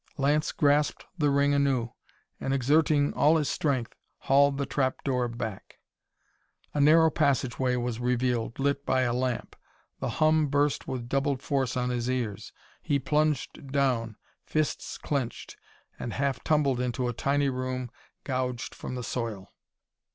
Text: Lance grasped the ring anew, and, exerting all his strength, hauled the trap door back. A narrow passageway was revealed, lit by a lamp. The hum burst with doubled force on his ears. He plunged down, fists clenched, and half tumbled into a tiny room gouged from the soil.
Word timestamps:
Lance 0.17 0.51
grasped 0.51 1.05
the 1.19 1.29
ring 1.29 1.53
anew, 1.53 1.91
and, 2.39 2.55
exerting 2.55 3.13
all 3.13 3.37
his 3.37 3.47
strength, 3.49 3.93
hauled 4.21 4.57
the 4.57 4.65
trap 4.65 5.03
door 5.03 5.27
back. 5.27 5.77
A 6.73 6.81
narrow 6.81 7.11
passageway 7.11 7.75
was 7.75 7.99
revealed, 7.99 8.57
lit 8.57 8.83
by 8.83 9.01
a 9.01 9.13
lamp. 9.13 9.55
The 9.99 10.09
hum 10.17 10.47
burst 10.47 10.87
with 10.87 11.07
doubled 11.07 11.43
force 11.43 11.77
on 11.77 11.91
his 11.91 12.09
ears. 12.09 12.51
He 12.81 12.97
plunged 12.97 13.67
down, 13.71 14.15
fists 14.43 14.97
clenched, 14.97 15.55
and 15.99 16.13
half 16.13 16.43
tumbled 16.43 16.79
into 16.79 17.07
a 17.07 17.13
tiny 17.13 17.49
room 17.49 17.91
gouged 18.23 18.73
from 18.73 18.95
the 18.95 19.03
soil. 19.03 19.53